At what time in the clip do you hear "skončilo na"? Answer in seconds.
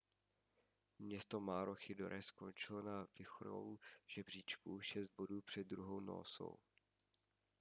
2.21-3.07